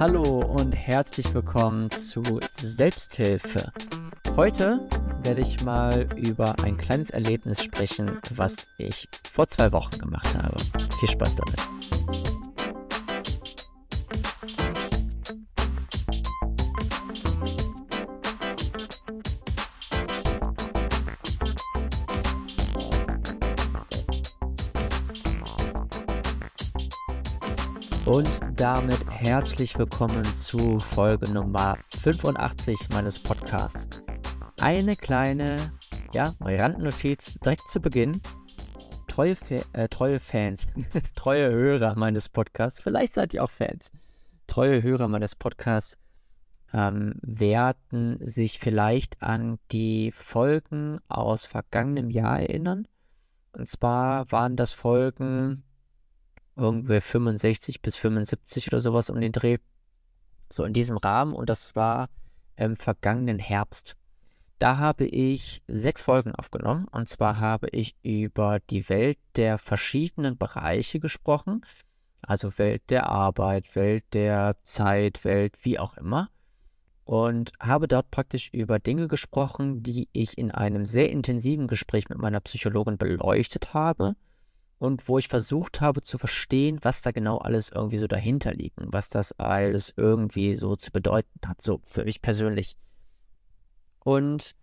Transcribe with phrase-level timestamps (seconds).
[0.00, 2.22] Hallo und herzlich willkommen zu
[2.56, 3.72] Selbsthilfe.
[4.36, 4.88] Heute
[5.24, 10.54] werde ich mal über ein kleines Erlebnis sprechen, was ich vor zwei Wochen gemacht habe.
[11.00, 11.77] Viel Spaß damit.
[28.08, 34.02] Und damit herzlich willkommen zu Folge Nummer 85 meines Podcasts.
[34.58, 35.74] Eine kleine
[36.14, 38.22] ja, Randnotiz direkt zu Beginn.
[39.08, 40.68] Treue, Fa äh, treue Fans,
[41.16, 43.92] treue Hörer meines Podcasts, vielleicht seid ihr auch Fans,
[44.46, 45.98] treue Hörer meines Podcasts
[46.72, 52.88] ähm, werden sich vielleicht an die Folgen aus vergangenem Jahr erinnern.
[53.52, 55.62] Und zwar waren das Folgen
[56.58, 59.58] irgendwie 65 bis 75 oder sowas um den Dreh.
[60.50, 62.08] So in diesem Rahmen und das war
[62.56, 63.96] im vergangenen Herbst.
[64.58, 70.36] Da habe ich sechs Folgen aufgenommen und zwar habe ich über die Welt der verschiedenen
[70.36, 71.62] Bereiche gesprochen.
[72.20, 76.28] Also Welt der Arbeit, Welt der Zeit, Welt wie auch immer.
[77.04, 82.18] Und habe dort praktisch über Dinge gesprochen, die ich in einem sehr intensiven Gespräch mit
[82.18, 84.16] meiner Psychologin beleuchtet habe
[84.78, 88.78] und wo ich versucht habe zu verstehen, was da genau alles irgendwie so dahinter liegt
[88.78, 92.76] und was das alles irgendwie so zu bedeuten hat, so für mich persönlich.
[94.04, 94.54] Und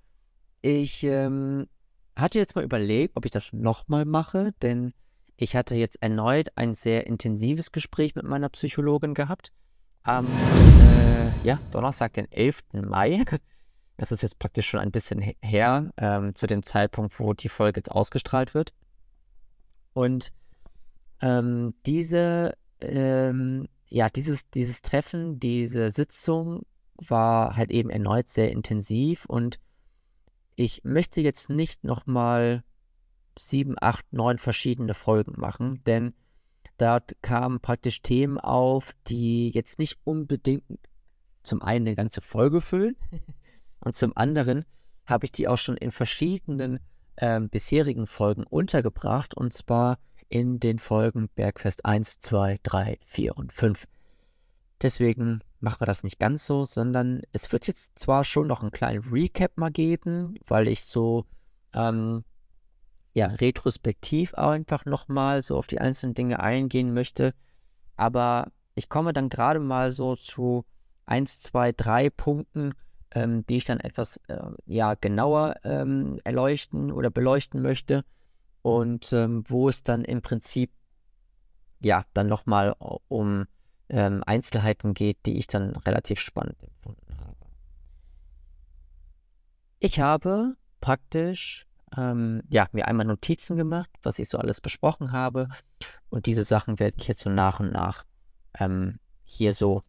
[0.62, 1.68] ich ähm,
[2.16, 4.94] hatte jetzt mal überlegt, ob ich das nochmal mache, denn
[5.38, 9.52] ich hatte jetzt erneut ein sehr intensives Gespräch mit meiner Psychologin gehabt.
[10.04, 12.64] Am äh, ja, Donnerstag, den 11.
[12.74, 13.24] Mai.
[13.98, 17.80] Das ist jetzt praktisch schon ein bisschen her, ähm, zu dem Zeitpunkt, wo die Folge
[17.80, 18.74] jetzt ausgestrahlt wird.
[19.96, 20.34] Und
[21.22, 26.66] ähm, diese, ähm, ja, dieses, dieses Treffen, diese Sitzung
[26.98, 29.58] war halt eben erneut sehr intensiv und
[30.58, 32.64] ich möchte jetzt nicht nochmal
[33.40, 36.14] sieben, acht, neun verschiedene Folgen machen, denn
[36.78, 40.66] dort kamen praktisch Themen auf, die jetzt nicht unbedingt
[41.42, 42.98] zum einen eine ganze Folge füllen
[43.80, 44.66] und zum anderen
[45.06, 46.82] habe ich die auch schon in verschiedenen
[47.18, 53.54] ähm, bisherigen Folgen untergebracht und zwar in den Folgen Bergfest 1, 2, 3, 4 und
[53.54, 53.86] 5.
[54.82, 58.72] Deswegen machen wir das nicht ganz so, sondern es wird jetzt zwar schon noch einen
[58.72, 61.26] kleinen Recap mal geben, weil ich so
[61.74, 62.24] ähm,
[63.14, 67.34] ja, retrospektiv einfach nochmal so auf die einzelnen Dinge eingehen möchte,
[67.96, 70.66] aber ich komme dann gerade mal so zu
[71.06, 72.74] 1, 2, 3 Punkten,
[73.16, 78.04] ähm, die ich dann etwas äh, ja, genauer ähm, erleuchten oder beleuchten möchte
[78.62, 80.72] und ähm, wo es dann im Prinzip
[81.80, 82.76] ja dann nochmal
[83.08, 83.46] um
[83.88, 87.38] ähm, Einzelheiten geht, die ich dann relativ spannend empfunden habe.
[89.80, 95.48] Ich habe praktisch ähm, ja, mir einmal Notizen gemacht, was ich so alles besprochen habe
[96.10, 98.04] und diese Sachen werde ich jetzt so nach und nach
[98.60, 99.84] ähm, hier so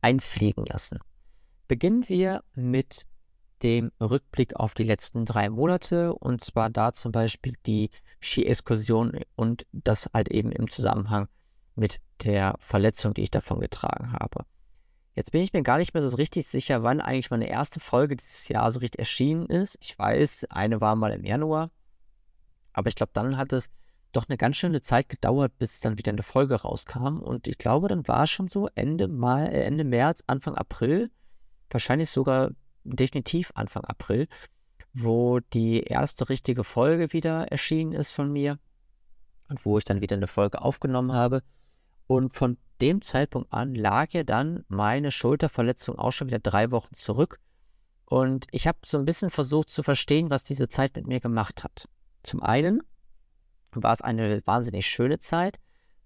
[0.00, 1.00] einfliegen lassen.
[1.66, 3.06] Beginnen wir mit
[3.62, 7.88] dem Rückblick auf die letzten drei Monate und zwar da zum Beispiel die
[8.20, 11.28] Ski-Exkursion und das halt eben im Zusammenhang
[11.74, 14.44] mit der Verletzung, die ich davon getragen habe.
[15.14, 18.16] Jetzt bin ich mir gar nicht mehr so richtig sicher, wann eigentlich meine erste Folge
[18.16, 19.78] dieses Jahr so richtig erschienen ist.
[19.80, 21.70] Ich weiß, eine war mal im Januar,
[22.72, 23.70] aber ich glaube, dann hat es
[24.12, 27.88] doch eine ganz schöne Zeit gedauert, bis dann wieder eine Folge rauskam und ich glaube,
[27.88, 31.10] dann war es schon so Ende, Mai, Ende März, Anfang April
[31.70, 32.50] wahrscheinlich sogar
[32.84, 34.28] definitiv Anfang April,
[34.92, 38.58] wo die erste richtige Folge wieder erschienen ist von mir
[39.48, 41.42] und wo ich dann wieder eine Folge aufgenommen habe.
[42.06, 46.94] Und von dem Zeitpunkt an lag ja dann meine Schulterverletzung auch schon wieder drei Wochen
[46.94, 47.40] zurück.
[48.06, 51.64] Und ich habe so ein bisschen versucht zu verstehen, was diese Zeit mit mir gemacht
[51.64, 51.88] hat.
[52.22, 52.82] Zum einen
[53.72, 55.58] war es eine wahnsinnig schöne Zeit,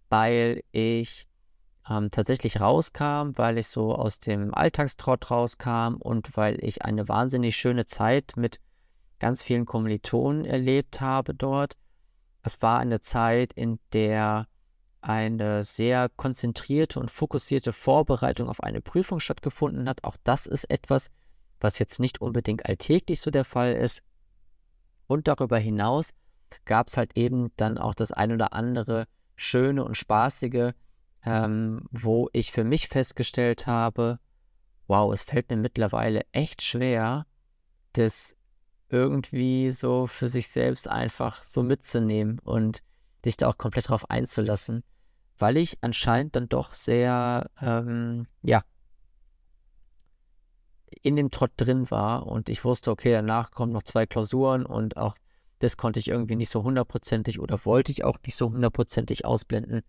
[0.08, 1.27] weil ich
[1.88, 7.56] ähm, tatsächlich rauskam, weil ich so aus dem Alltagstrott rauskam und weil ich eine wahnsinnig
[7.56, 8.60] schöne Zeit mit
[9.18, 11.76] ganz vielen Kommilitonen erlebt habe dort.
[12.42, 14.46] Es war eine Zeit, in der
[15.00, 20.04] eine sehr konzentrierte und fokussierte Vorbereitung auf eine Prüfung stattgefunden hat.
[20.04, 21.10] Auch das ist etwas,
[21.60, 24.02] was jetzt nicht unbedingt alltäglich so der Fall ist.
[25.06, 26.12] Und darüber hinaus
[26.64, 29.06] gab es halt eben dann auch das ein oder andere
[29.36, 30.72] schöne und spaßige,
[31.24, 34.18] ähm, wo ich für mich festgestellt habe,
[34.86, 37.26] wow, es fällt mir mittlerweile echt schwer,
[37.92, 38.36] das
[38.88, 42.82] irgendwie so für sich selbst einfach so mitzunehmen und
[43.24, 44.82] sich da auch komplett drauf einzulassen,
[45.36, 48.62] weil ich anscheinend dann doch sehr, ähm, ja,
[51.02, 54.96] in dem Trott drin war und ich wusste, okay, danach kommen noch zwei Klausuren und
[54.96, 55.14] auch
[55.58, 59.82] das konnte ich irgendwie nicht so hundertprozentig oder wollte ich auch nicht so hundertprozentig ausblenden.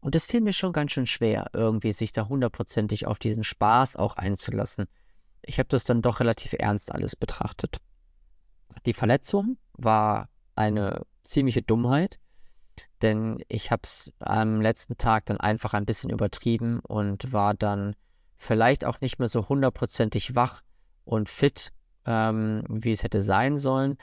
[0.00, 3.96] Und es fiel mir schon ganz schön schwer, irgendwie sich da hundertprozentig auf diesen Spaß
[3.96, 4.86] auch einzulassen.
[5.42, 7.78] Ich habe das dann doch relativ ernst alles betrachtet.
[8.86, 12.18] Die Verletzung war eine ziemliche Dummheit,
[13.02, 17.94] denn ich habe es am letzten Tag dann einfach ein bisschen übertrieben und war dann
[18.36, 20.62] vielleicht auch nicht mehr so hundertprozentig wach
[21.04, 21.72] und fit,
[22.06, 23.98] ähm, wie es hätte sein sollen.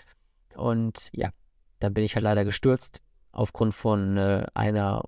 [0.56, 1.32] Und ja,
[1.80, 3.02] dann bin ich halt leider gestürzt
[3.32, 5.04] aufgrund von äh, einer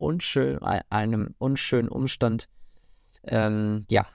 [0.00, 2.48] unschön, einem unschönen Umstand.
[3.22, 4.06] Ähm, ja,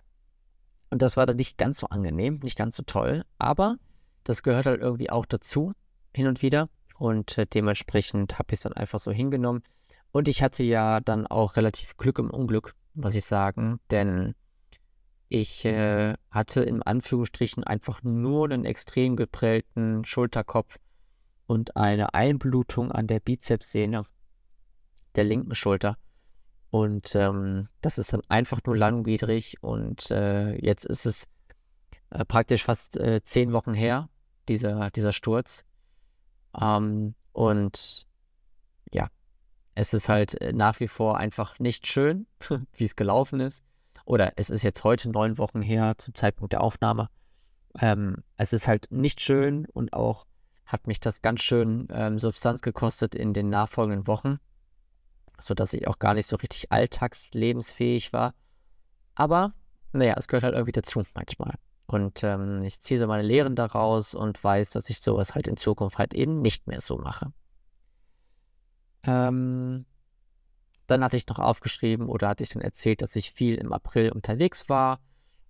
[0.89, 3.77] und das war dann nicht ganz so angenehm, nicht ganz so toll, aber
[4.23, 5.73] das gehört halt irgendwie auch dazu,
[6.13, 6.69] hin und wieder.
[6.97, 9.63] Und äh, dementsprechend habe ich es dann einfach so hingenommen.
[10.11, 14.33] Und ich hatte ja dann auch relativ Glück im Unglück, muss ich sagen, denn
[15.27, 20.77] ich äh, hatte in Anführungsstrichen einfach nur einen extrem geprellten Schulterkopf
[21.47, 24.05] und eine Einblutung an der Bizepssehne
[25.15, 25.97] der linken Schulter.
[26.71, 29.57] Und ähm, das ist dann einfach nur langwidrig.
[29.61, 31.27] Und äh, jetzt ist es
[32.09, 34.09] äh, praktisch fast äh, zehn Wochen her,
[34.49, 35.63] dieser, dieser Sturz.
[36.59, 38.07] Ähm, und
[38.91, 39.09] ja,
[39.73, 42.27] es ist halt äh, nach wie vor einfach nicht schön,
[42.73, 43.63] wie es gelaufen ist.
[44.05, 47.09] Oder es ist jetzt heute neun Wochen her zum Zeitpunkt der Aufnahme.
[47.79, 50.25] Ähm, es ist halt nicht schön und auch
[50.65, 54.39] hat mich das ganz schön ähm, Substanz gekostet in den nachfolgenden Wochen
[55.39, 58.33] sodass ich auch gar nicht so richtig alltagslebensfähig war.
[59.15, 59.53] Aber,
[59.93, 61.55] naja, es gehört halt irgendwie dazu manchmal.
[61.87, 65.57] Und ähm, ich ziehe so meine Lehren daraus und weiß, dass ich sowas halt in
[65.57, 67.31] Zukunft halt eben nicht mehr so mache.
[69.03, 69.85] Ähm,
[70.87, 74.11] dann hatte ich noch aufgeschrieben oder hatte ich dann erzählt, dass ich viel im April
[74.11, 74.99] unterwegs war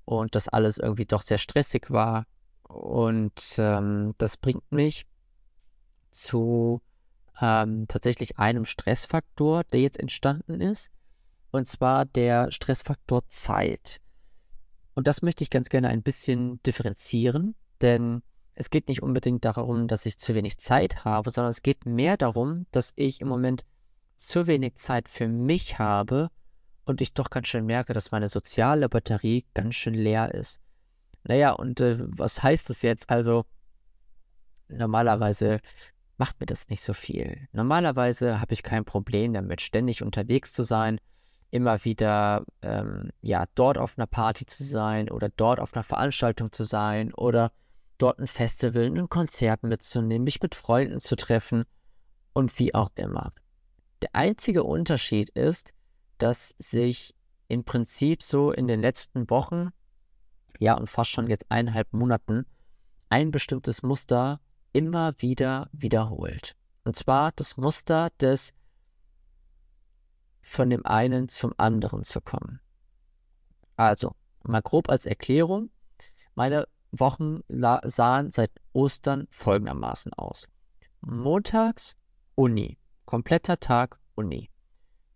[0.04, 2.26] und dass alles irgendwie doch sehr stressig war.
[2.64, 5.06] Und ähm, das bringt mich
[6.12, 6.82] zu
[7.42, 10.92] ähm, tatsächlich einem Stressfaktor, der jetzt entstanden ist.
[11.52, 14.02] Und zwar der Stressfaktor Zeit.
[14.94, 18.22] Und das möchte ich ganz gerne ein bisschen differenzieren, denn
[18.56, 22.16] es geht nicht unbedingt darum, dass ich zu wenig Zeit habe, sondern es geht mehr
[22.16, 23.66] darum, dass ich im Moment
[24.18, 26.30] zu wenig Zeit für mich habe
[26.86, 30.62] und ich doch ganz schön merke, dass meine soziale Batterie ganz schön leer ist.
[31.24, 33.10] Naja, und äh, was heißt das jetzt?
[33.10, 33.46] Also,
[34.70, 35.60] normalerweise
[36.18, 37.48] macht mir das nicht so viel.
[37.52, 41.00] Normalerweise habe ich kein Problem damit, ständig unterwegs zu sein,
[41.52, 46.52] immer wieder ähm, ja dort auf einer Party zu sein oder dort auf einer Veranstaltung
[46.52, 47.52] zu sein oder
[47.98, 51.64] dort ein Festival, ein Konzert mitzunehmen, mich mit Freunden zu treffen
[52.34, 53.34] und wie auch immer.
[54.02, 55.72] Der einzige Unterschied ist,
[56.18, 57.16] dass sich
[57.48, 59.70] im Prinzip so in den letzten Wochen,
[60.60, 62.46] ja und fast schon jetzt eineinhalb Monaten,
[63.10, 64.42] ein bestimmtes Muster
[64.76, 66.58] immer wieder wiederholt.
[66.84, 68.54] Und zwar das Muster des
[70.42, 72.60] von dem einen zum anderen zu kommen.
[73.78, 75.70] Also, mal grob als Erklärung.
[76.36, 80.48] Meine Wochen sahen seit Ostern folgendermaßen aus.
[81.00, 81.96] Montags
[82.36, 84.52] Uni, kompletter Tag Uni.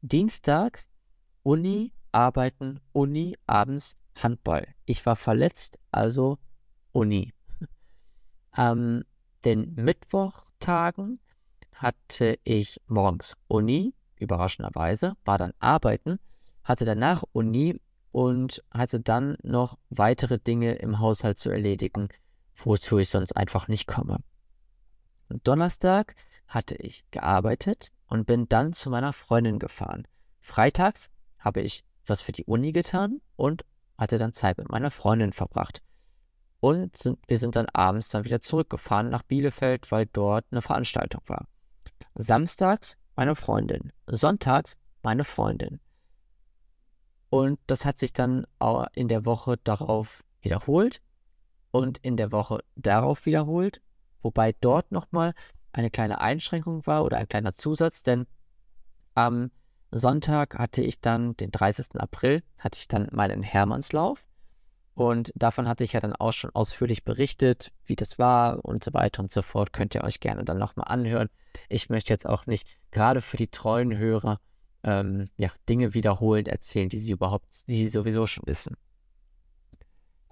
[0.02, 0.90] Dienstags
[1.44, 4.68] Uni, arbeiten, Uni, abends Handball.
[4.86, 6.38] Ich war verletzt, also
[6.94, 7.34] Uni.
[8.58, 9.04] Ähm,
[9.46, 11.20] den Mittwochtagen
[11.74, 16.20] hatte ich morgens Uni, überraschenderweise, war dann arbeiten,
[16.64, 17.80] hatte danach Uni
[18.12, 22.10] und hatte dann noch weitere Dinge im Haushalt zu erledigen,
[22.56, 24.18] wozu ich sonst einfach nicht komme.
[25.44, 26.16] Donnerstag
[26.48, 30.08] hatte ich gearbeitet und bin dann zu meiner Freundin gefahren.
[30.40, 33.64] Freitags habe ich was für die Uni getan und
[33.98, 35.82] hatte dann Zeit mit meiner Freundin verbracht.
[36.62, 41.22] Und sind, wir sind dann abends dann wieder zurückgefahren nach Bielefeld, weil dort eine Veranstaltung
[41.28, 41.48] war.
[42.16, 45.80] Samstags meine Freundin, sonntags meine Freundin.
[47.30, 48.46] Und das hat sich dann
[48.94, 51.02] in der Woche darauf wiederholt
[51.72, 53.82] und in der Woche darauf wiederholt,
[54.22, 55.34] wobei dort nochmal
[55.72, 58.26] eine kleine Einschränkung war oder ein kleiner Zusatz, denn
[59.14, 59.52] am
[59.92, 61.96] Sonntag hatte ich dann, den 30.
[61.96, 64.26] April, hatte ich dann meinen Hermannslauf
[65.00, 68.94] und davon hatte ich ja dann auch schon ausführlich berichtet, wie das war und so
[68.94, 69.72] weiter und so fort.
[69.72, 71.30] Könnt ihr euch gerne dann nochmal anhören.
[71.70, 74.42] Ich möchte jetzt auch nicht, gerade für die treuen Hörer,
[74.84, 78.76] ähm, ja, Dinge wiederholen, erzählen, die sie überhaupt, die sie sowieso schon wissen.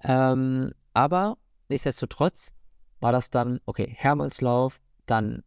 [0.04, 1.38] Ähm, aber
[1.70, 2.52] nichtsdestotrotz
[3.00, 5.44] war das dann, okay, Hermannslauf, dann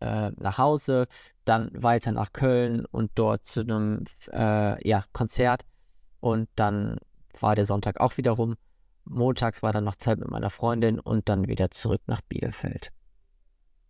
[0.00, 1.06] äh, nach Hause,
[1.44, 5.64] dann weiter nach Köln und dort zu einem äh, ja, Konzert.
[6.18, 6.98] Und dann
[7.42, 8.56] war der Sonntag auch wieder rum.
[9.04, 12.92] Montags war dann noch Zeit mit meiner Freundin und dann wieder zurück nach Bielefeld.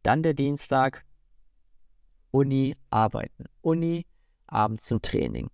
[0.03, 1.05] Dann der Dienstag,
[2.31, 3.47] Uni, arbeiten.
[3.63, 4.07] Uni,
[4.47, 5.51] abends zum Training.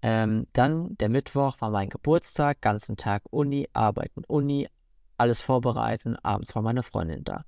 [0.00, 4.68] Ähm, dann der Mittwoch war mein Geburtstag, ganzen Tag Uni, arbeiten, Uni,
[5.16, 7.42] alles vorbereiten, abends war meine Freundin da.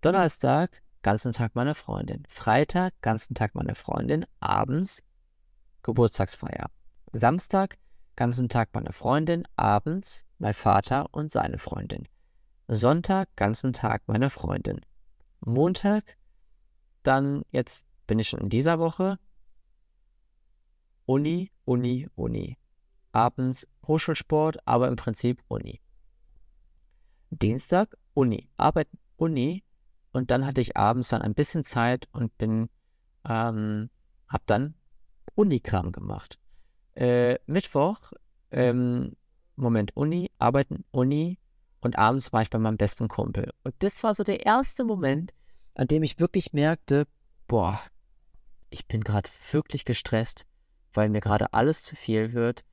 [0.00, 2.24] Donnerstag, ganzen Tag meine Freundin.
[2.28, 5.02] Freitag, ganzen Tag meine Freundin, abends
[5.82, 6.66] Geburtstagsfeier.
[7.12, 7.78] Samstag,
[8.18, 12.08] ganzen Tag meine Freundin, abends mein Vater und seine Freundin.
[12.66, 14.80] Sonntag, ganzen Tag meine Freundin.
[15.38, 16.18] Montag,
[17.04, 19.20] dann jetzt bin ich schon in dieser Woche,
[21.06, 22.58] Uni, Uni, Uni.
[23.12, 25.80] Abends Hochschulsport, aber im Prinzip Uni.
[27.30, 29.62] Dienstag Uni, Arbeit Uni
[30.10, 32.68] und dann hatte ich abends dann ein bisschen Zeit und bin,
[33.24, 33.90] ähm,
[34.26, 34.74] hab dann
[35.36, 36.40] Unikram gemacht.
[36.98, 37.98] Äh, Mittwoch,
[38.50, 39.16] ähm,
[39.56, 41.38] Moment, Uni, Arbeiten, Uni
[41.80, 43.52] und abends war ich bei meinem besten Kumpel.
[43.64, 45.32] Und das war so der erste Moment,
[45.74, 47.06] an dem ich wirklich merkte,
[47.46, 47.80] boah,
[48.70, 50.44] ich bin gerade wirklich gestresst
[50.98, 52.64] weil mir gerade alles zu viel wird.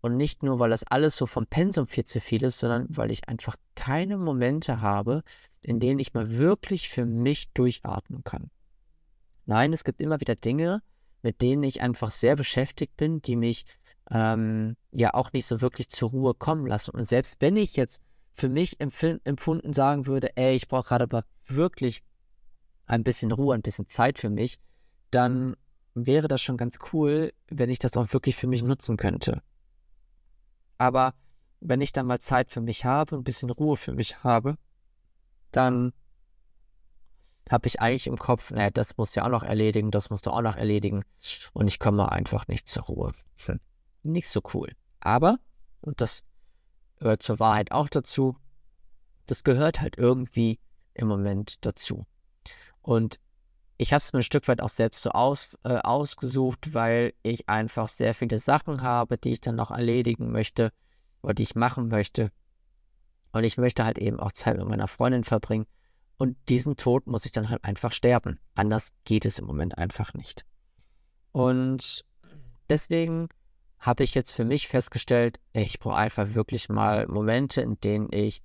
[0.00, 3.10] Und nicht nur, weil das alles so vom Pensum viel zu viel ist, sondern weil
[3.10, 5.22] ich einfach keine Momente habe,
[5.60, 8.50] in denen ich mal wirklich für mich durchatmen kann.
[9.44, 10.82] Nein, es gibt immer wieder Dinge,
[11.22, 13.64] mit denen ich einfach sehr beschäftigt bin, die mich
[14.10, 16.92] ähm, ja auch nicht so wirklich zur Ruhe kommen lassen.
[16.92, 21.24] Und selbst wenn ich jetzt für mich empfunden sagen würde, ey, ich brauche gerade aber
[21.46, 22.02] wirklich
[22.86, 24.58] ein bisschen Ruhe, ein bisschen Zeit für mich,
[25.10, 25.56] dann
[25.94, 29.42] wäre das schon ganz cool, wenn ich das auch wirklich für mich nutzen könnte.
[30.78, 31.14] Aber
[31.60, 34.56] wenn ich dann mal Zeit für mich habe, ein bisschen Ruhe für mich habe,
[35.50, 35.92] dann
[37.52, 40.30] habe ich eigentlich im Kopf, naja, das muss ja auch noch erledigen, das musst du
[40.30, 41.04] auch noch erledigen
[41.52, 43.12] und ich komme einfach nicht zur Ruhe.
[43.46, 43.60] Hm.
[44.02, 44.72] Nicht so cool.
[45.00, 45.38] Aber,
[45.80, 46.24] und das
[46.96, 48.36] gehört zur Wahrheit auch dazu,
[49.26, 50.58] das gehört halt irgendwie
[50.94, 52.06] im Moment dazu.
[52.82, 53.20] Und
[53.76, 57.48] ich habe es mir ein Stück weit auch selbst so aus, äh, ausgesucht, weil ich
[57.48, 60.72] einfach sehr viele Sachen habe, die ich dann noch erledigen möchte
[61.22, 62.32] oder die ich machen möchte.
[63.32, 65.66] Und ich möchte halt eben auch Zeit mit meiner Freundin verbringen.
[66.18, 68.40] Und diesen Tod muss ich dann halt einfach sterben.
[68.54, 70.44] Anders geht es im Moment einfach nicht.
[71.32, 72.04] Und
[72.68, 73.28] deswegen
[73.78, 78.42] habe ich jetzt für mich festgestellt, ich brauche einfach wirklich mal Momente, in denen ich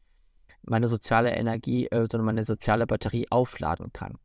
[0.62, 4.20] meine soziale Energie, sondern meine soziale Batterie aufladen kann.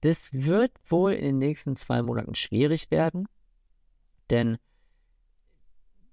[0.00, 3.26] Das wird wohl in den nächsten zwei Monaten schwierig werden,
[4.30, 4.58] denn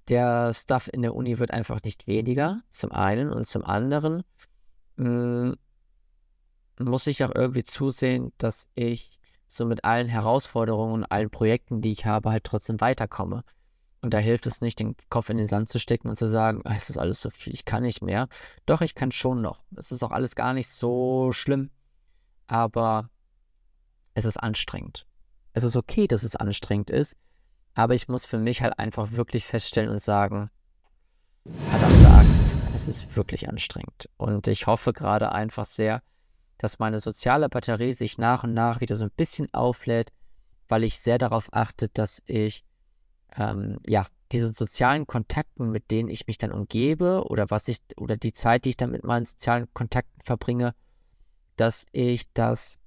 [0.08, 4.24] der Stuff in der Uni wird einfach nicht weniger, zum einen und zum anderen
[4.96, 5.58] mh, hm,
[6.86, 11.92] muss ich auch irgendwie zusehen, dass ich so mit allen Herausforderungen und allen Projekten, die
[11.92, 13.44] ich habe, halt trotzdem weiterkomme.
[14.02, 16.62] Und da hilft es nicht, den Kopf in den Sand zu stecken und zu sagen,
[16.64, 18.28] ah, es ist alles so viel, ich kann nicht mehr.
[18.66, 19.62] Doch, ich kann schon noch.
[19.76, 21.70] Es ist auch alles gar nicht so schlimm.
[22.48, 23.10] Aber
[24.14, 25.06] es ist anstrengend.
[25.54, 27.16] Es ist okay, dass es anstrengend ist,
[27.74, 30.50] aber ich muss für mich halt einfach wirklich feststellen und sagen,
[31.70, 34.10] verdammte Axt, es ist wirklich anstrengend.
[34.18, 36.02] Und ich hoffe gerade einfach sehr,
[36.62, 40.12] dass meine soziale Batterie sich nach und nach wieder so ein bisschen auflädt,
[40.68, 42.64] weil ich sehr darauf achte, dass ich
[43.36, 48.16] ähm, ja diese sozialen Kontakten, mit denen ich mich dann umgebe oder was ich oder
[48.16, 50.76] die Zeit, die ich dann mit meinen sozialen Kontakten verbringe,
[51.56, 52.78] dass ich das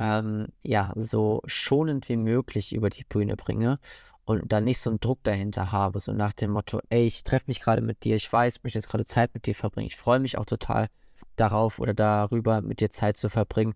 [0.00, 3.78] ähm, ja, so schonend wie möglich über die Bühne bringe
[4.24, 7.44] und dann nicht so einen Druck dahinter habe, so nach dem Motto, ey, ich treffe
[7.46, 9.96] mich gerade mit dir, ich weiß, ich möchte jetzt gerade Zeit mit dir verbringen, ich
[9.96, 10.88] freue mich auch total
[11.40, 13.74] darauf oder darüber, mit dir Zeit zu verbringen,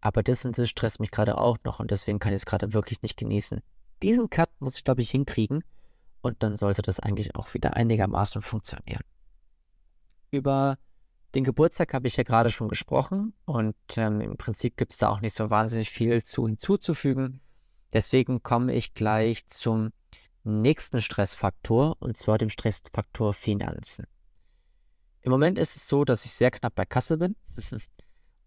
[0.00, 3.16] aber das stresst mich gerade auch noch und deswegen kann ich es gerade wirklich nicht
[3.16, 3.60] genießen.
[4.02, 5.64] Diesen Cut muss ich, glaube ich, hinkriegen
[6.20, 9.02] und dann sollte das eigentlich auch wieder einigermaßen funktionieren.
[10.30, 10.78] Über
[11.34, 15.08] den Geburtstag habe ich ja gerade schon gesprochen und ähm, im Prinzip gibt es da
[15.08, 17.40] auch nicht so wahnsinnig viel zu hinzuzufügen.
[17.92, 19.92] Deswegen komme ich gleich zum
[20.44, 24.06] nächsten Stressfaktor und zwar dem Stressfaktor Finanzen.
[25.26, 27.34] Im Moment ist es so, dass ich sehr knapp bei Kasse bin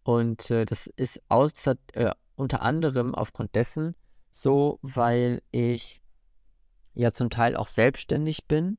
[0.04, 3.96] und äh, das ist außer, äh, unter anderem aufgrund dessen
[4.32, 6.02] so, weil ich
[6.94, 8.78] ja zum Teil auch selbstständig bin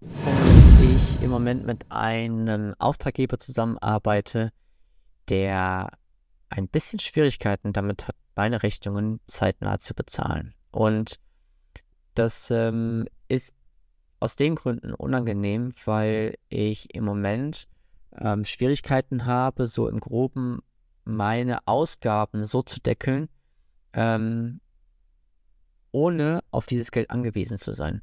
[0.00, 4.50] und ich im Moment mit einem Auftraggeber zusammenarbeite,
[5.28, 5.90] der
[6.48, 10.54] ein bisschen Schwierigkeiten damit hat, meine Rechnungen zeitnah zu bezahlen.
[10.70, 11.20] Und
[12.14, 13.52] das ähm, ist
[14.24, 17.68] aus den Gründen unangenehm, weil ich im Moment
[18.16, 20.60] ähm, Schwierigkeiten habe, so im groben
[21.04, 23.28] meine Ausgaben so zu deckeln,
[23.92, 24.62] ähm,
[25.92, 28.00] ohne auf dieses Geld angewiesen zu sein.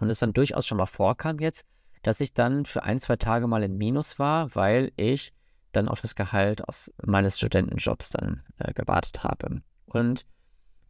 [0.00, 1.64] Und es dann durchaus schon mal vorkam jetzt,
[2.02, 5.32] dass ich dann für ein, zwei Tage mal im Minus war, weil ich
[5.70, 9.62] dann auf das Gehalt aus meines Studentenjobs dann äh, gewartet habe.
[9.86, 10.26] Und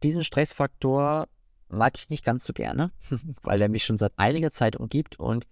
[0.01, 1.27] diesen Stressfaktor
[1.71, 2.91] mag ich nicht ganz so gerne,
[3.43, 5.47] weil er mich schon seit einiger Zeit umgibt und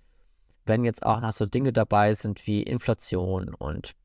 [0.65, 3.95] wenn jetzt auch noch so Dinge dabei sind wie Inflation und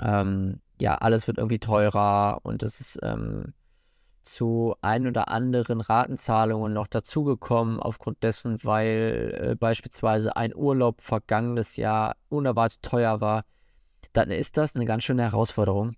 [0.00, 3.52] ähm, ja, alles wird irgendwie teurer und es ist ähm,
[4.22, 11.76] zu ein oder anderen Ratenzahlungen noch dazugekommen, aufgrund dessen, weil äh, beispielsweise ein Urlaub vergangenes
[11.76, 13.44] Jahr unerwartet teuer war,
[14.12, 15.96] dann ist das eine ganz schöne Herausforderung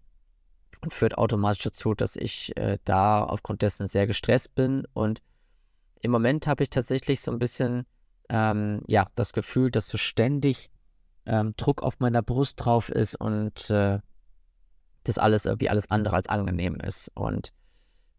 [0.83, 4.87] und führt automatisch dazu, dass ich äh, da aufgrund dessen sehr gestresst bin.
[4.95, 5.23] Und
[6.01, 7.87] im Moment habe ich tatsächlich so ein bisschen
[8.29, 10.71] ähm, ja, das Gefühl, dass so ständig
[11.27, 13.99] ähm, Druck auf meiner Brust drauf ist und äh,
[15.05, 17.11] das alles irgendwie alles andere als angenehm ist.
[17.15, 17.53] Und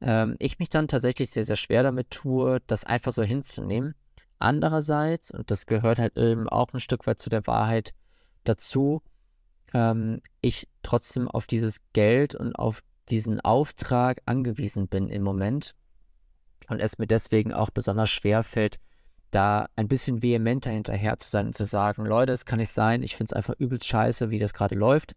[0.01, 3.95] ähm, ich mich dann tatsächlich sehr, sehr schwer damit tue, das einfach so hinzunehmen.
[4.39, 7.93] Andererseits, und das gehört halt eben auch ein Stück weit zu der Wahrheit
[8.43, 9.01] dazu,
[9.73, 15.75] ähm, ich trotzdem auf dieses Geld und auf diesen Auftrag angewiesen bin im Moment
[16.69, 18.79] und es mir deswegen auch besonders schwer fällt,
[19.31, 23.03] da ein bisschen vehementer hinterher zu sein und zu sagen, Leute, es kann nicht sein,
[23.03, 25.15] ich finde es einfach übelst scheiße, wie das gerade läuft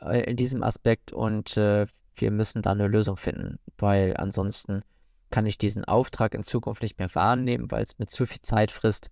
[0.00, 4.82] äh, in diesem Aspekt und äh, wir müssen da eine Lösung finden, weil ansonsten
[5.30, 8.70] kann ich diesen Auftrag in Zukunft nicht mehr wahrnehmen, weil es mir zu viel Zeit
[8.70, 9.10] frisst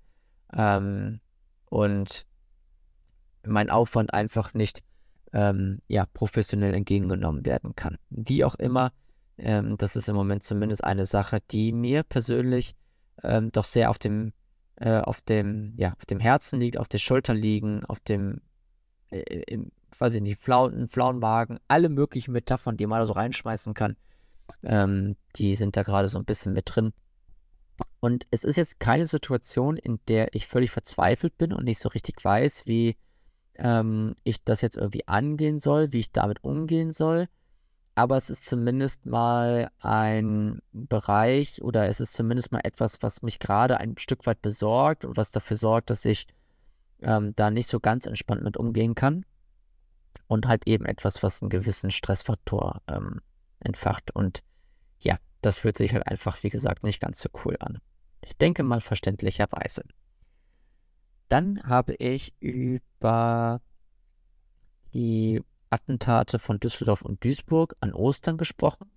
[0.55, 1.21] ähm,
[1.69, 2.27] und
[3.47, 4.83] mein Aufwand einfach nicht
[5.33, 7.99] ähm, ja, professionell entgegengenommen werden kann.
[8.11, 8.93] Wie auch immer,
[9.37, 12.75] ähm, das ist im Moment zumindest eine Sache, die mir persönlich
[13.23, 14.33] ähm, doch sehr auf dem,
[14.77, 18.41] äh, auf dem, ja, auf dem Herzen liegt, auf der Schulter liegen, auf dem,
[19.11, 23.13] äh, im, weiß ich nicht, flauen, flauen Magen, alle möglichen Metaphern, die man da so
[23.13, 23.97] reinschmeißen kann,
[24.63, 26.93] ähm, die sind da gerade so ein bisschen mit drin.
[27.99, 31.89] Und es ist jetzt keine Situation, in der ich völlig verzweifelt bin und nicht so
[31.89, 32.97] richtig weiß, wie
[33.57, 37.29] ähm, ich das jetzt irgendwie angehen soll, wie ich damit umgehen soll.
[37.97, 43.39] Aber es ist zumindest mal ein Bereich oder es ist zumindest mal etwas, was mich
[43.39, 46.27] gerade ein Stück weit besorgt und was dafür sorgt, dass ich
[47.03, 49.25] ähm, da nicht so ganz entspannt mit umgehen kann
[50.27, 53.21] und halt eben etwas, was einen gewissen Stressfaktor ähm,
[53.61, 54.15] entfacht.
[54.15, 54.43] Und
[54.99, 57.79] ja, das fühlt sich halt einfach, wie gesagt, nicht ganz so cool an.
[58.23, 59.85] Ich denke mal verständlicherweise.
[61.29, 62.81] Dann habe ich über
[64.95, 68.91] die Attentate von Düsseldorf und Duisburg an Ostern gesprochen.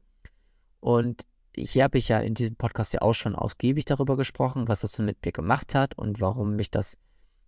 [0.79, 4.81] Und hier habe ich ja in diesem Podcast ja auch schon ausgiebig darüber gesprochen, was
[4.81, 6.97] das so mit mir gemacht hat und warum mich das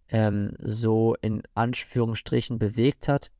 [0.08, 3.32] ähm, so in Anführungsstrichen bewegt hat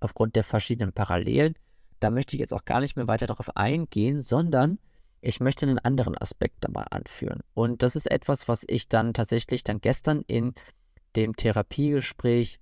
[0.00, 1.54] aufgrund der verschiedenen Parallelen.
[2.00, 4.78] Da möchte ich jetzt auch gar nicht mehr weiter darauf eingehen, sondern
[5.20, 7.40] ich möchte einen anderen Aspekt dabei anführen.
[7.54, 10.54] Und das ist etwas, was ich dann tatsächlich dann gestern in
[11.16, 12.58] dem Therapiegespräch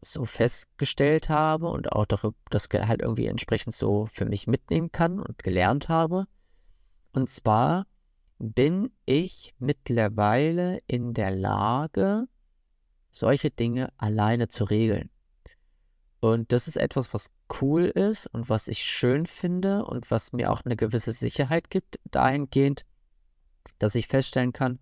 [0.00, 5.42] so festgestellt habe und auch das halt irgendwie entsprechend so für mich mitnehmen kann und
[5.42, 6.26] gelernt habe.
[7.12, 7.86] Und zwar
[8.38, 12.26] bin ich mittlerweile in der Lage,
[13.10, 15.10] solche Dinge alleine zu regeln.
[16.20, 17.30] Und das ist etwas, was
[17.60, 22.00] cool ist und was ich schön finde und was mir auch eine gewisse Sicherheit gibt,
[22.10, 22.84] dahingehend,
[23.78, 24.78] dass ich feststellen kann,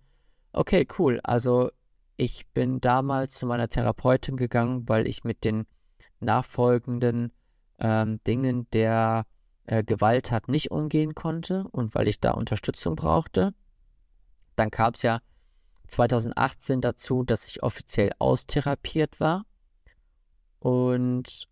[0.52, 1.70] okay, cool, also
[2.16, 5.66] ich bin damals zu meiner Therapeutin gegangen, weil ich mit den
[6.20, 7.32] nachfolgenden
[7.78, 9.26] ähm, Dingen der
[9.66, 13.54] äh, Gewalttat nicht umgehen konnte und weil ich da Unterstützung brauchte.
[14.56, 15.20] Dann kam es ja
[15.88, 19.44] 2018 dazu, dass ich offiziell austherapiert war.
[20.58, 21.48] Und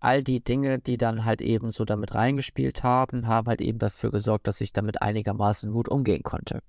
[0.00, 4.10] all die Dinge, die dann halt eben so damit reingespielt haben, haben halt eben dafür
[4.10, 6.62] gesorgt, dass ich damit einigermaßen gut umgehen konnte.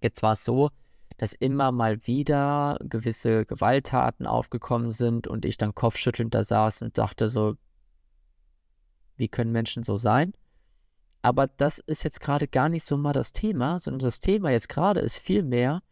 [0.00, 0.70] Jetzt war es so,
[1.16, 6.98] dass immer mal wieder gewisse Gewalttaten aufgekommen sind und ich dann kopfschüttelnd da saß und
[6.98, 7.56] dachte so,
[9.16, 10.32] wie können Menschen so sein?
[11.22, 14.68] Aber das ist jetzt gerade gar nicht so mal das Thema, sondern das Thema jetzt
[14.68, 15.82] gerade ist vielmehr,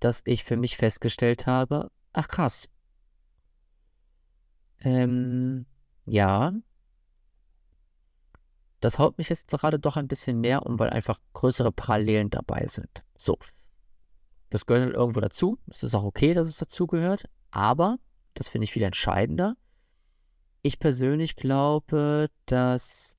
[0.00, 2.68] dass ich für mich festgestellt habe, ach krass,
[4.80, 5.66] ähm,
[6.06, 6.52] ja.
[8.80, 12.66] Das haut mich jetzt gerade doch ein bisschen mehr um, weil einfach größere Parallelen dabei
[12.68, 13.02] sind.
[13.16, 13.38] So.
[14.50, 15.58] Das gehört halt irgendwo dazu.
[15.68, 17.24] Es ist auch okay, dass es dazugehört.
[17.50, 17.98] Aber,
[18.34, 19.56] das finde ich viel entscheidender.
[20.62, 23.16] Ich persönlich glaube, dass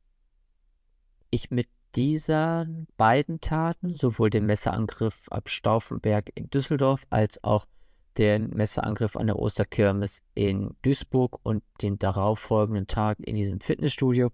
[1.29, 7.65] ich mit dieser beiden Taten, sowohl dem Messerangriff ab Stauffenberg in Düsseldorf als auch
[8.17, 14.31] den Messerangriff an der Osterkirmes in Duisburg und den darauffolgenden Tag in diesem Fitnessstudio,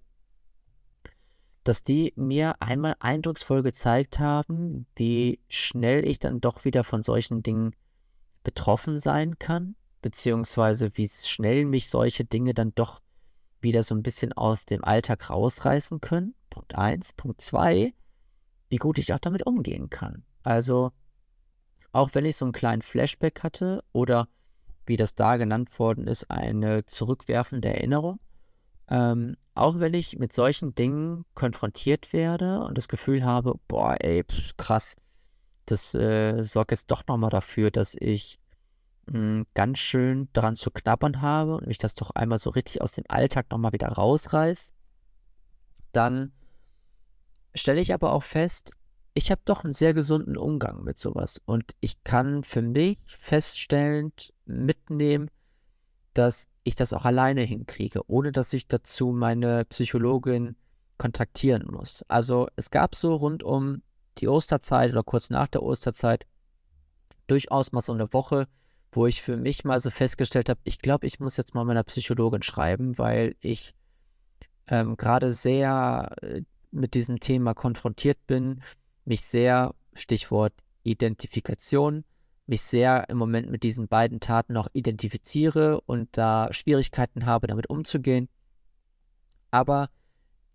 [1.64, 7.42] dass die mir einmal eindrucksvoll gezeigt haben, wie schnell ich dann doch wieder von solchen
[7.44, 7.76] Dingen
[8.44, 13.02] betroffen sein kann, beziehungsweise wie schnell mich solche Dinge dann doch
[13.62, 16.36] wieder so ein bisschen aus dem Alltag rausreißen können.
[16.50, 17.14] Punkt 1.
[17.14, 17.94] Punkt 2,
[18.70, 20.24] wie gut ich auch damit umgehen kann.
[20.44, 20.92] Also,
[21.94, 24.28] auch wenn ich so einen kleinen Flashback hatte oder
[24.86, 28.20] wie das da genannt worden ist, eine zurückwerfende Erinnerung,
[28.90, 34.24] ähm, auch wenn ich mit solchen Dingen konfrontiert werde und das Gefühl habe, boah, ey,
[34.24, 34.96] pff, krass,
[35.66, 38.40] das äh, sorgt jetzt doch nochmal dafür, dass ich
[39.08, 42.82] mh, hm, ganz schön daran zu knabbern habe und mich das doch einmal so richtig
[42.82, 44.72] aus dem Alltag nochmal wieder rausreißt,
[45.92, 46.34] dann
[47.56, 48.72] stelle ich aber auch fest,
[49.14, 51.42] ich habe doch einen sehr gesunden Umgang mit sowas.
[51.46, 55.30] Und ich kann für mich feststellend mitnehmen,
[56.14, 60.56] dass ich das auch alleine hinkriege, ohne dass ich dazu meine Psychologin
[60.98, 62.04] kontaktieren muss.
[62.08, 63.82] Also es gab so rund um
[64.20, 66.26] die Osterzeit oder kurz nach der Osterzeit
[67.28, 68.48] durchaus mal so eine Woche,
[68.92, 71.84] wo ich für mich mal so festgestellt habe, ich glaube, ich muss jetzt mal meiner
[71.84, 73.74] Psychologin schreiben, weil ich
[74.68, 78.62] ähm, gerade sehr äh, mit diesem Thema konfrontiert bin,
[79.06, 82.04] mich sehr, Stichwort Identifikation,
[82.46, 87.70] mich sehr im Moment mit diesen beiden Taten noch identifiziere und da Schwierigkeiten habe, damit
[87.70, 88.30] umzugehen.
[89.52, 89.90] Aber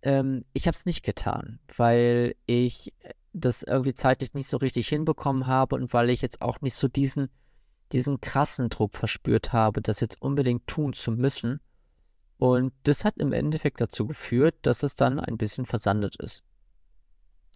[0.03, 2.92] ähm, ich habe es nicht getan, weil ich
[3.33, 6.88] das irgendwie zeitlich nicht so richtig hinbekommen habe und weil ich jetzt auch nicht so
[6.88, 7.29] diesen,
[7.92, 11.61] diesen krassen Druck verspürt habe, das jetzt unbedingt tun zu müssen.
[12.38, 16.42] Und das hat im Endeffekt dazu geführt, dass es dann ein bisschen versandet ist.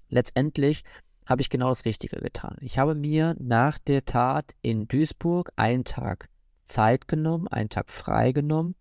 [0.09, 0.85] Letztendlich
[1.27, 2.57] habe ich genau das Richtige getan.
[2.61, 6.29] Ich habe mir nach der Tat in Duisburg einen Tag
[6.67, 8.75] Zeit genommen, einen Tag frei genommen,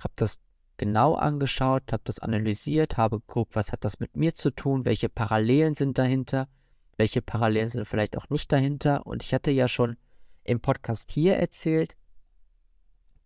[0.00, 0.40] habe das
[0.76, 5.08] genau angeschaut, habe das analysiert, habe geguckt, was hat das mit mir zu tun, welche
[5.08, 6.48] Parallelen sind dahinter,
[6.96, 9.06] welche Parallelen sind vielleicht auch nicht dahinter.
[9.06, 9.96] Und ich hatte ja schon
[10.44, 11.96] im Podcast hier erzählt,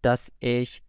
[0.01, 0.83] dass ich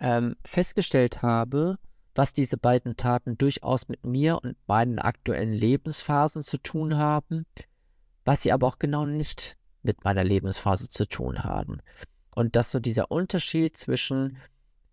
[0.00, 1.78] ähm, festgestellt habe,
[2.16, 7.46] was diese beiden Taten durchaus mit mir und meinen aktuellen Lebensphasen zu tun haben,
[8.24, 11.80] was sie aber auch genau nicht mit meiner Lebensphase zu tun haben.
[12.34, 14.38] Und dass so dieser Unterschied zwischen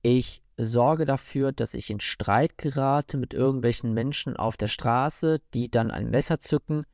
[0.01, 5.71] ich sorge dafür, dass ich in Streit gerate mit irgendwelchen Menschen auf der Straße, die
[5.71, 6.85] dann ein Messer zücken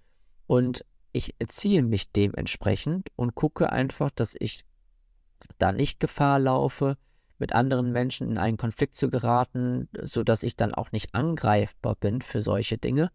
[0.47, 4.63] und ich erziehe mich dementsprechend und gucke einfach, dass ich
[5.57, 6.97] da nicht Gefahr laufe,
[7.39, 12.21] mit anderen Menschen in einen Konflikt zu geraten, sodass ich dann auch nicht angreifbar bin
[12.21, 13.11] für solche Dinge.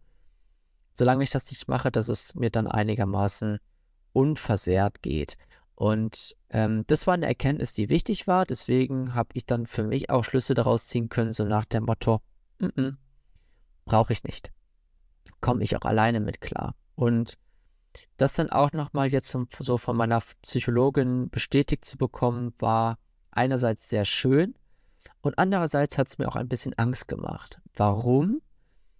[0.93, 3.59] Solange ich das nicht mache, dass es mir dann einigermaßen
[4.13, 5.37] unversehrt geht.
[5.75, 8.45] Und ähm, das war eine Erkenntnis, die wichtig war.
[8.45, 12.21] Deswegen habe ich dann für mich auch Schlüsse daraus ziehen können, so nach dem Motto,
[13.83, 14.51] brauche ich nicht.
[15.41, 16.75] Komme ich auch alleine mit klar.
[16.95, 17.37] Und
[18.17, 22.97] das dann auch nochmal jetzt so von meiner Psychologin bestätigt zu bekommen, war
[23.35, 24.55] einerseits sehr schön
[25.21, 27.59] und andererseits hat es mir auch ein bisschen Angst gemacht.
[27.75, 28.41] Warum?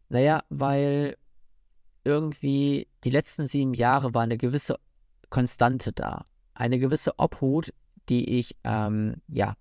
[0.09, 1.17] Naja, weil
[2.03, 4.79] irgendwie die letzten sieben Jahre war eine gewisse
[5.29, 6.25] Konstante da.
[6.53, 7.73] Eine gewisse Obhut,
[8.09, 9.55] die ich, ähm, ja,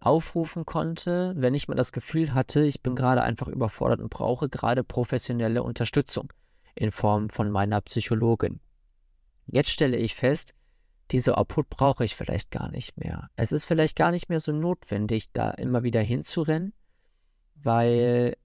[0.00, 4.48] aufrufen konnte, wenn ich mal das Gefühl hatte, ich bin gerade einfach überfordert und brauche
[4.48, 6.32] gerade professionelle Unterstützung
[6.74, 8.60] in Form von meiner Psychologin.
[9.46, 10.54] Jetzt stelle ich fest,
[11.12, 13.28] diese Output brauche ich vielleicht gar nicht mehr.
[13.36, 16.72] Es ist vielleicht gar nicht mehr so notwendig, da immer wieder hinzurennen,
[17.54, 18.36] weil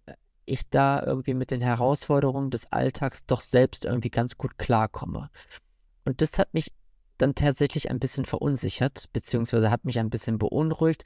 [0.45, 5.29] ich da irgendwie mit den Herausforderungen des Alltags doch selbst irgendwie ganz gut klarkomme.
[6.05, 6.71] Und das hat mich
[7.17, 11.03] dann tatsächlich ein bisschen verunsichert, beziehungsweise hat mich ein bisschen beunruhigt,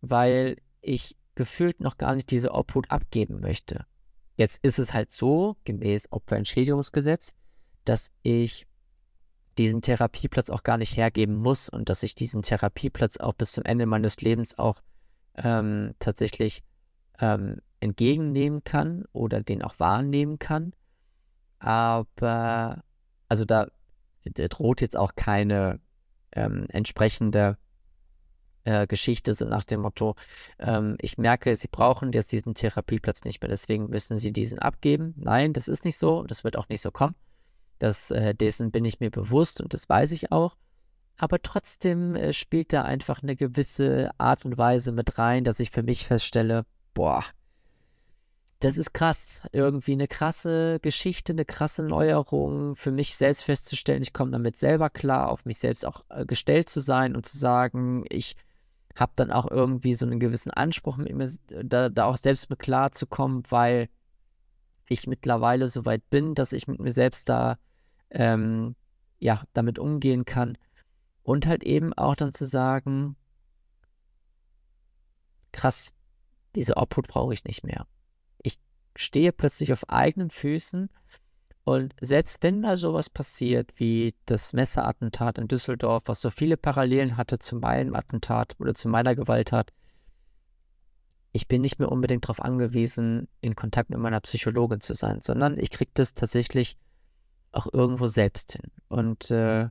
[0.00, 3.86] weil ich gefühlt noch gar nicht diese Obhut abgeben möchte.
[4.36, 7.34] Jetzt ist es halt so, gemäß Opferentschädigungsgesetz,
[7.84, 8.66] dass ich
[9.58, 13.64] diesen Therapieplatz auch gar nicht hergeben muss und dass ich diesen Therapieplatz auch bis zum
[13.64, 14.80] Ende meines Lebens auch
[15.36, 16.62] ähm, tatsächlich
[17.18, 20.72] ähm, entgegennehmen kann oder den auch wahrnehmen kann.
[21.58, 22.82] Aber,
[23.28, 23.68] also da,
[24.24, 25.80] da droht jetzt auch keine
[26.32, 27.58] ähm, entsprechende
[28.64, 30.14] äh, Geschichte, so nach dem Motto,
[30.58, 35.14] ähm, ich merke, Sie brauchen jetzt diesen Therapieplatz nicht mehr, deswegen müssen Sie diesen abgeben.
[35.16, 37.14] Nein, das ist nicht so, das wird auch nicht so kommen.
[37.80, 40.56] Das, äh, dessen bin ich mir bewusst und das weiß ich auch.
[41.16, 45.70] Aber trotzdem äh, spielt da einfach eine gewisse Art und Weise mit rein, dass ich
[45.70, 46.64] für mich feststelle,
[46.94, 47.24] boah,
[48.60, 49.40] das ist krass.
[49.52, 54.02] Irgendwie eine krasse Geschichte, eine krasse Neuerung für mich selbst festzustellen.
[54.02, 57.38] Ich komme damit selber klar, auf mich selbst auch äh, gestellt zu sein und zu
[57.38, 58.36] sagen, ich
[58.94, 61.30] habe dann auch irgendwie so einen gewissen Anspruch, mir,
[61.64, 63.88] da, da auch selbst mit klar zu kommen, weil
[64.86, 67.56] ich mittlerweile so weit bin, dass ich mit mir selbst da
[68.10, 68.74] ähm,
[69.18, 70.56] ja damit umgehen kann
[71.22, 73.16] und halt eben auch dann zu sagen,
[75.52, 75.92] krass,
[76.54, 77.86] diese Obhut brauche ich nicht mehr.
[78.42, 78.58] Ich
[78.96, 80.90] stehe plötzlich auf eigenen Füßen
[81.64, 87.16] und selbst wenn mal sowas passiert wie das Messerattentat in Düsseldorf, was so viele Parallelen
[87.16, 89.72] hatte zu meinem Attentat oder zu meiner Gewalttat,
[91.32, 95.58] ich bin nicht mehr unbedingt darauf angewiesen, in Kontakt mit meiner Psychologin zu sein, sondern
[95.58, 96.76] ich kriege das tatsächlich
[97.52, 98.70] auch irgendwo selbst hin.
[98.88, 99.68] Und äh,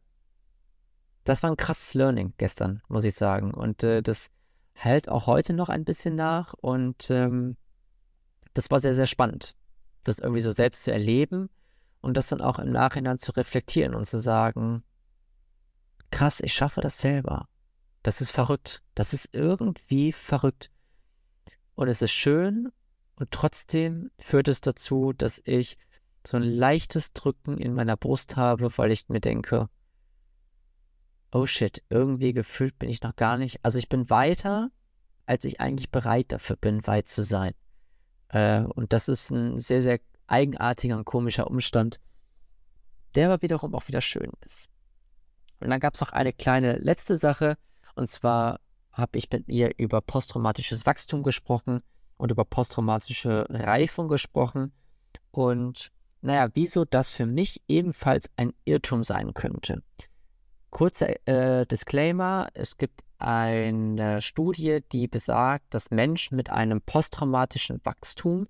[1.24, 3.54] das war ein krasses Learning gestern, muss ich sagen.
[3.54, 4.30] Und äh, das
[4.74, 6.54] hält auch heute noch ein bisschen nach.
[6.54, 7.58] Und ähm,
[8.54, 9.56] das war sehr, sehr spannend,
[10.04, 11.50] das irgendwie so selbst zu erleben
[12.02, 14.84] und das dann auch im Nachhinein zu reflektieren und zu sagen,
[16.12, 17.48] krass, ich schaffe das selber.
[18.04, 18.82] Das ist verrückt.
[18.96, 20.72] Das ist irgendwie verrückt.
[21.76, 22.72] Und es ist schön
[23.16, 25.78] und trotzdem führt es dazu, dass ich
[26.26, 29.70] so ein leichtes Drücken in meiner Brust habe, weil ich mir denke,
[31.32, 33.60] oh shit, irgendwie gefühlt bin ich noch gar nicht.
[33.64, 34.72] Also ich bin weiter,
[35.26, 37.54] als ich eigentlich bereit dafür bin, weit zu sein.
[38.30, 42.00] Äh, und das ist ein sehr, sehr eigenartiger und komischer Umstand,
[43.16, 44.70] der aber wiederum auch wieder schön ist.
[45.60, 47.58] Und dann gab es noch eine kleine letzte Sache,
[47.96, 48.60] und zwar
[48.92, 51.82] habe ich mit ihr über posttraumatisches Wachstum gesprochen
[52.18, 54.72] und über posttraumatische Reifung gesprochen
[55.32, 59.84] und naja, wieso das für mich ebenfalls ein Irrtum sein könnte.
[60.70, 68.48] Kurzer äh, Disclaimer, es gibt eine Studie, die besagt, dass Menschen mit einem posttraumatischen Wachstum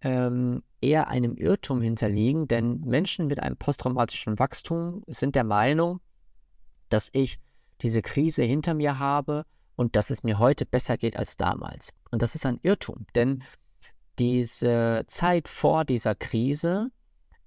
[0.00, 6.00] ähm, eher einem Irrtum hinterliegen, denn Menschen mit einem posttraumatischen Wachstum sind der Meinung,
[6.88, 7.38] dass ich
[7.82, 9.44] diese Krise hinter mir habe
[9.76, 11.90] und dass es mir heute besser geht als damals.
[12.10, 13.42] Und das ist ein Irrtum, denn
[14.18, 16.90] diese Zeit vor dieser Krise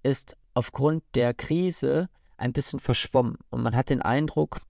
[0.03, 4.61] ist aufgrund der Krise ein bisschen verschwommen und man hat den Eindruck,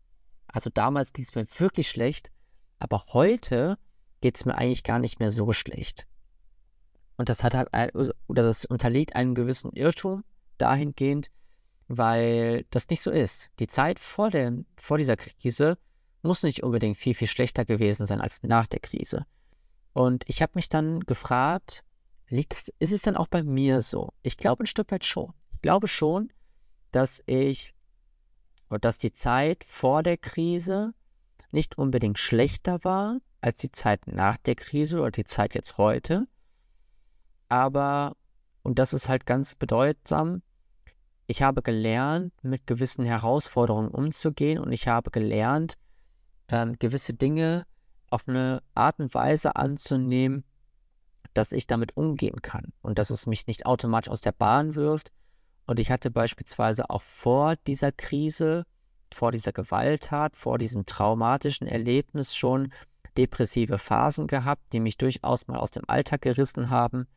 [0.47, 2.31] also damals ging es mir wirklich schlecht,
[2.79, 3.77] aber heute
[4.19, 6.07] geht es mir eigentlich gar nicht mehr so schlecht.
[7.17, 7.91] Und das hat halt, ein,
[8.27, 10.23] oder das unterliegt einem gewissen Irrtum
[10.57, 11.29] dahingehend,
[11.87, 13.49] weil das nicht so ist.
[13.59, 15.77] Die Zeit vor, dem, vor dieser Krise
[16.23, 19.25] muss nicht unbedingt viel, viel schlechter gewesen sein als nach der Krise.
[19.93, 21.83] Und ich habe mich dann gefragt,
[22.31, 24.13] liegt es, ist es denn auch bei mir so?
[24.23, 25.33] Ich glaube ein Stück weit schon.
[25.53, 26.31] Ich glaube schon,
[26.91, 27.73] dass ich,
[28.69, 30.93] oder dass die Zeit vor der Krise
[31.51, 36.27] nicht unbedingt schlechter war als die Zeit nach der Krise oder die Zeit jetzt heute,
[37.49, 38.15] aber,
[38.63, 40.41] und das ist halt ganz bedeutsam,
[41.27, 45.77] ich habe gelernt, mit gewissen Herausforderungen umzugehen und ich habe gelernt,
[46.47, 47.65] ähm, gewisse Dinge
[48.09, 50.45] auf eine Art und Weise anzunehmen,
[51.33, 55.11] dass ich damit umgehen kann und dass es mich nicht automatisch aus der Bahn wirft.
[55.65, 58.65] Und ich hatte beispielsweise auch vor dieser Krise,
[59.13, 62.73] vor dieser Gewalttat, vor diesem traumatischen Erlebnis schon
[63.17, 67.07] depressive Phasen gehabt, die mich durchaus mal aus dem Alltag gerissen haben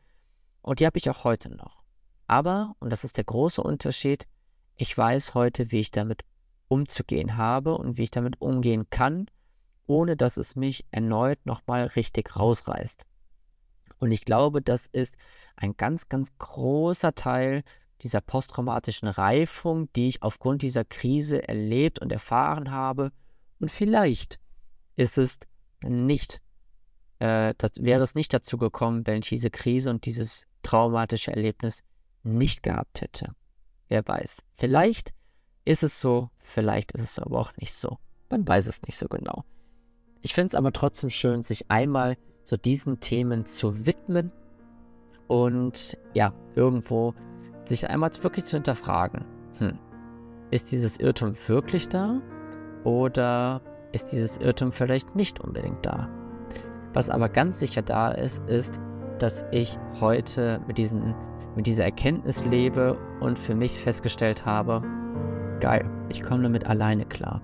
[0.65, 1.83] und die habe ich auch heute noch.
[2.25, 4.25] Aber, und das ist der große Unterschied,
[4.77, 6.25] ich weiß heute, wie ich damit
[6.67, 9.27] umzugehen habe und wie ich damit umgehen kann,
[9.85, 13.05] ohne dass es mich erneut nochmal richtig rausreißt.
[13.99, 15.15] Und ich glaube, das ist
[15.55, 17.63] ein ganz, ganz großer Teil
[18.01, 23.11] dieser posttraumatischen Reifung, die ich aufgrund dieser Krise erlebt und erfahren habe.
[23.59, 24.39] Und vielleicht
[24.95, 25.39] ist es
[25.81, 26.41] nicht,
[27.19, 31.83] äh, das, wäre es nicht dazu gekommen, wenn ich diese Krise und dieses traumatische Erlebnis
[32.23, 33.33] nicht gehabt hätte.
[33.87, 34.41] Wer weiß.
[34.53, 35.13] Vielleicht
[35.63, 37.97] ist es so, vielleicht ist es aber auch nicht so.
[38.29, 39.45] Man weiß es nicht so genau.
[40.21, 44.31] Ich finde es aber trotzdem schön, sich einmal so diesen Themen zu widmen
[45.27, 47.13] und ja, irgendwo
[47.65, 49.25] sich einmal wirklich zu hinterfragen.
[49.57, 49.77] Hm,
[50.51, 52.21] ist dieses Irrtum wirklich da
[52.83, 56.07] oder ist dieses Irrtum vielleicht nicht unbedingt da?
[56.93, 58.79] Was aber ganz sicher da ist, ist,
[59.17, 61.15] dass ich heute mit, diesen,
[61.55, 64.83] mit dieser Erkenntnis lebe und für mich festgestellt habe,
[65.59, 67.41] geil, ich komme damit alleine klar.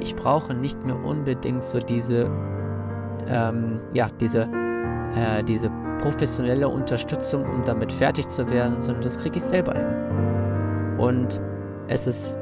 [0.00, 2.30] Ich brauche nicht mehr unbedingt so diese,
[3.28, 4.48] ähm, ja, diese,
[5.14, 10.98] äh, diese professionelle Unterstützung, um damit fertig zu werden, sondern das kriege ich selber hin.
[10.98, 11.40] Und
[11.88, 12.38] es ist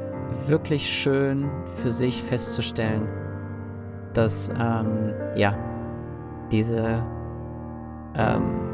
[0.47, 1.49] wirklich schön
[1.81, 3.07] für sich festzustellen,
[4.13, 5.55] dass ähm, ja
[6.51, 7.03] diese
[8.15, 8.67] ähm,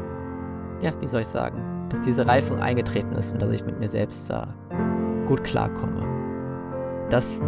[0.80, 3.88] ja, wie soll ich sagen, bis diese Reifung eingetreten ist und dass ich mit mir
[3.88, 4.54] selbst da
[5.26, 6.06] gut klarkomme.
[7.10, 7.40] Das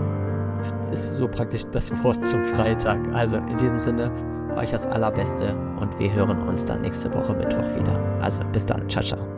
[0.93, 2.99] ist so praktisch das Wort zum Freitag.
[3.13, 4.11] Also in diesem Sinne,
[4.57, 7.99] euch das Allerbeste und wir hören uns dann nächste Woche Mittwoch wieder.
[8.21, 9.36] Also bis dann, ciao, ciao.